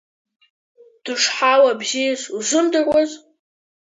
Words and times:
Дышҳауа 1.03 1.71
бзиаз 1.79 2.21
узымдыруаз? 2.37 3.11